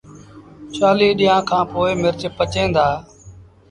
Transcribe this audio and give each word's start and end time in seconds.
چآليٚه 0.75 1.15
ڏيݩهآݩ 1.19 1.47
کآݩ 1.49 1.67
پو 1.71 1.81
مرچ 2.01 2.21
پچيٚن 2.37 2.67
دآ 2.75 2.87